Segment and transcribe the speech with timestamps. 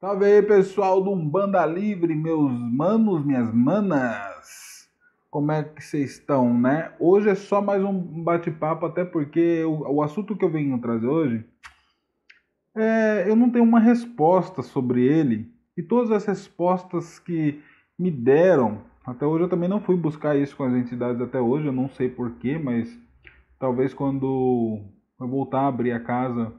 [0.00, 4.88] Salve aí, pessoal do Umbanda Livre, meus manos, minhas manas.
[5.28, 6.92] Como é que vocês estão, né?
[7.00, 11.08] Hoje é só mais um bate-papo, até porque o, o, assunto que eu venho trazer
[11.08, 11.44] hoje,
[12.76, 15.52] é, eu não tenho uma resposta sobre ele.
[15.76, 17.60] E todas as respostas que
[17.98, 21.66] me deram, até hoje eu também não fui buscar isso com as entidades até hoje,
[21.66, 22.88] eu não sei porquê, mas
[23.58, 24.80] talvez quando
[25.20, 26.52] eu voltar a abrir a casa,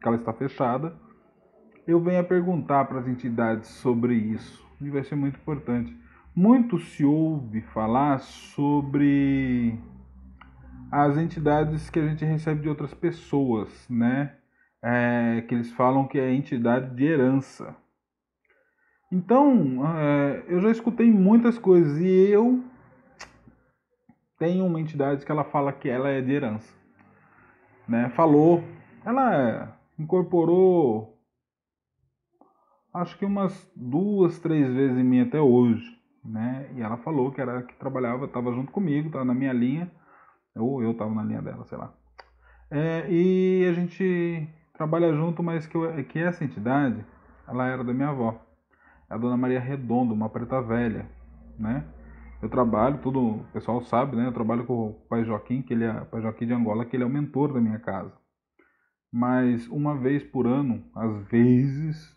[0.00, 0.94] que ela está fechada,
[1.86, 4.66] eu venho a perguntar para as entidades sobre isso.
[4.80, 5.96] E vai ser muito importante.
[6.34, 9.78] Muito se ouve falar sobre
[10.90, 14.34] as entidades que a gente recebe de outras pessoas, né?
[14.82, 17.74] É, que eles falam que é entidade de herança.
[19.10, 22.62] Então, é, eu já escutei muitas coisas e eu
[24.38, 26.74] tenho uma entidade que ela fala que ela é de herança.
[27.88, 28.10] Né?
[28.10, 28.62] Falou,
[29.04, 31.15] ela incorporou
[32.96, 35.84] acho que umas duas, três vezes em mim até hoje,
[36.24, 36.70] né?
[36.74, 39.90] E ela falou que era que trabalhava, estava junto comigo, estava na minha linha,
[40.54, 41.92] ou eu estava na linha dela, sei lá.
[42.70, 47.04] É, e a gente trabalha junto, mas que, eu, que essa entidade,
[47.46, 48.40] ela era da minha avó,
[49.08, 51.08] a Dona Maria Redondo, uma preta velha,
[51.58, 51.84] né?
[52.42, 54.26] Eu trabalho, tudo o pessoal sabe, né?
[54.26, 57.04] Eu trabalho com o pai Joaquim, que ele é pai Joaquim de Angola, que ele
[57.04, 58.12] é o mentor da minha casa.
[59.12, 62.15] Mas uma vez por ano, às vezes,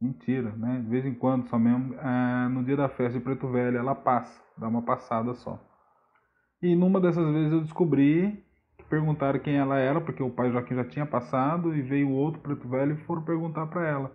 [0.00, 0.80] Mentira, né?
[0.80, 1.94] De vez em quando, só mesmo.
[1.94, 5.60] É, no dia da festa de Preto Velho, ela passa, dá uma passada só.
[6.62, 8.44] E numa dessas vezes eu descobri,
[8.88, 12.68] perguntaram quem ela era, porque o pai Joaquim já tinha passado, e veio outro Preto
[12.68, 14.12] Velho e foram perguntar para ela.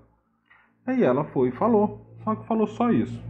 [0.85, 3.21] Aí ela foi e falou, só que falou só isso.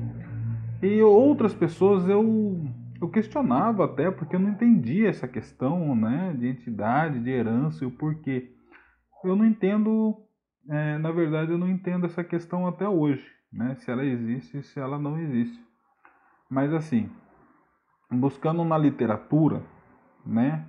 [0.81, 2.67] E outras pessoas eu,
[3.01, 7.87] eu questionava até, porque eu não entendia essa questão né, de entidade, de herança e
[7.87, 8.51] o porquê.
[9.23, 10.22] Eu não entendo
[10.69, 13.75] é, na verdade, eu não entendo essa questão até hoje, né?
[13.75, 15.61] Se ela existe, se ela não existe.
[16.49, 17.09] Mas assim,
[18.11, 19.63] buscando na literatura,
[20.25, 20.67] né?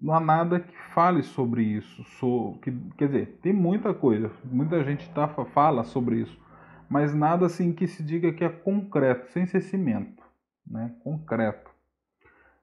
[0.00, 2.02] Não há nada que fale sobre isso.
[2.18, 6.38] So, que, quer dizer, tem muita coisa, muita gente tá, fala sobre isso,
[6.88, 10.22] mas nada assim que se diga que é concreto, sem ser cimento,
[10.66, 10.94] né?
[11.04, 11.70] Concreto.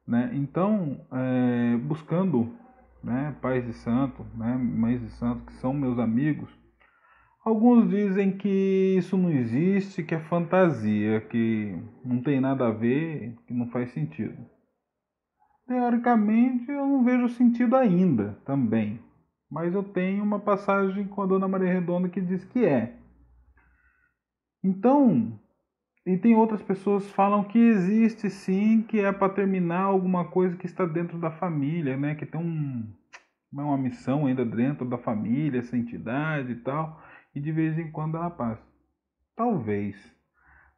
[0.05, 0.31] Né?
[0.33, 2.55] Então, é, buscando
[3.07, 6.49] né, pais de santo, né, mães de santo, que são meus amigos,
[7.43, 13.37] alguns dizem que isso não existe, que é fantasia, que não tem nada a ver,
[13.47, 14.37] que não faz sentido.
[15.65, 18.99] Teoricamente, eu não vejo sentido ainda também,
[19.49, 22.97] mas eu tenho uma passagem com a Dona Maria Redonda que diz que é.
[24.61, 25.39] Então,
[26.07, 30.65] e tem outras pessoas falam que existe sim, que é para terminar alguma coisa que
[30.65, 32.15] está dentro da família, né?
[32.15, 32.89] Que tem um,
[33.51, 37.03] uma missão ainda dentro da família, essa entidade e tal,
[37.35, 38.65] e de vez em quando ela passa.
[39.35, 39.97] Talvez,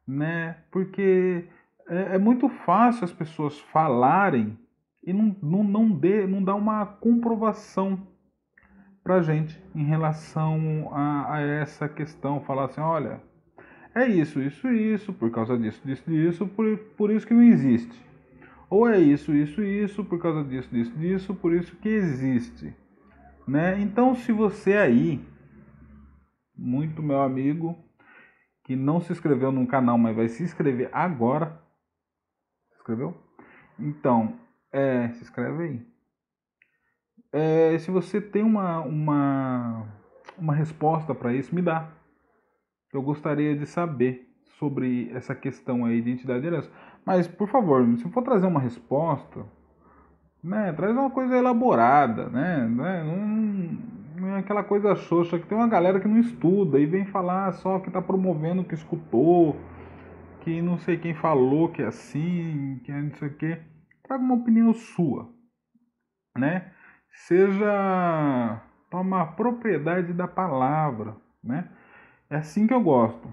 [0.04, 0.64] né?
[0.68, 1.48] Porque
[1.88, 4.58] é, é muito fácil as pessoas falarem
[5.04, 8.04] e não, não, não, dê, não dá uma comprovação
[9.04, 12.40] pra gente em relação a, a essa questão.
[12.40, 13.29] Falar assim, olha,
[13.94, 18.10] é isso, isso, isso, por causa disso, disso, disso, por, por isso que não existe.
[18.68, 22.72] Ou é isso, isso, isso, por causa disso, disso, disso, por isso que existe.
[23.46, 23.80] Né?
[23.80, 25.20] Então, se você aí,
[26.56, 27.76] muito meu amigo,
[28.64, 31.60] que não se inscreveu no canal, mas vai se inscrever agora.
[32.70, 33.16] Se inscreveu?
[33.76, 34.38] Então,
[34.70, 35.86] é, se inscreve aí.
[37.32, 39.88] É, se você tem uma, uma,
[40.38, 41.90] uma resposta para isso, me dá
[42.92, 44.28] eu gostaria de saber
[44.58, 46.70] sobre essa questão aí de entidade de herança.
[47.04, 49.46] Mas, por favor, se for trazer uma resposta,
[50.42, 52.66] né, traz uma coisa elaborada, né?
[52.66, 57.06] né não, é aquela coisa xoxa que tem uma galera que não estuda e vem
[57.06, 59.56] falar só que está promovendo o que escutou,
[60.40, 63.60] que não sei quem falou que é assim, que é não sei o quê.
[64.02, 65.30] Traga uma opinião sua,
[66.36, 66.72] né?
[67.12, 71.68] Seja toma propriedade da palavra, né?
[72.30, 73.28] É assim que eu gosto.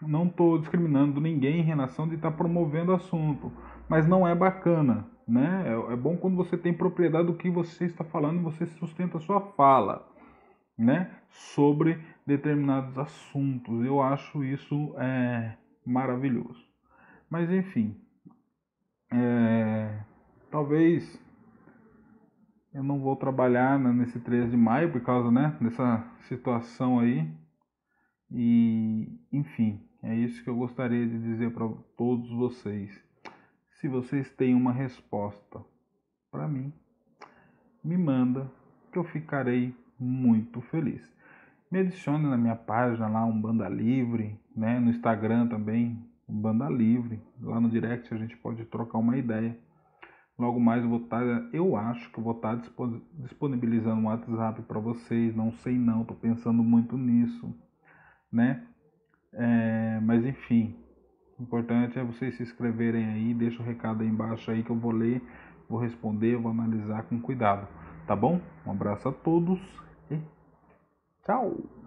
[0.00, 3.52] Não estou discriminando ninguém em relação de estar tá promovendo o assunto,
[3.88, 5.64] mas não é bacana, né?
[5.66, 9.18] É, é, bom quando você tem propriedade do que você está falando e você sustenta
[9.18, 10.08] a sua fala,
[10.78, 11.10] né?
[11.30, 13.84] Sobre determinados assuntos.
[13.84, 16.64] Eu acho isso é, maravilhoso.
[17.28, 17.96] Mas enfim,
[19.12, 19.98] é,
[20.48, 21.20] talvez
[22.72, 27.28] eu não vou trabalhar nesse 3 de maio por causa né, dessa situação aí
[28.34, 32.90] e, enfim, é isso que eu gostaria de dizer para todos vocês.
[33.72, 35.60] Se vocês têm uma resposta
[36.30, 36.72] para mim,
[37.84, 38.50] me manda
[38.90, 41.02] que eu ficarei muito feliz.
[41.70, 44.78] me adicione na minha página lá, um Banda Livre, né?
[44.78, 45.98] No Instagram também,
[46.28, 47.20] um Banda Livre.
[47.40, 49.58] Lá no direct a gente pode trocar uma ideia.
[50.38, 52.70] Logo mais eu vou estar, tá, eu acho que eu vou estar tá
[53.18, 55.34] disponibilizando um WhatsApp para vocês.
[55.34, 57.54] Não sei não, estou pensando muito nisso,
[58.32, 58.62] né?
[59.32, 60.74] É, mas enfim,
[61.38, 64.76] o importante é vocês se inscreverem aí, deixa o recado aí embaixo aí que eu
[64.76, 65.22] vou ler,
[65.68, 67.66] vou responder, vou analisar com cuidado,
[68.06, 68.40] tá bom?
[68.66, 69.60] Um abraço a todos
[70.10, 70.18] e
[71.24, 71.81] tchau!